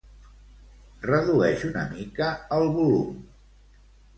Redueix 1.07 1.65
una 1.69 1.85
mica 1.91 2.31
el 2.59 2.69
volum. 2.79 3.21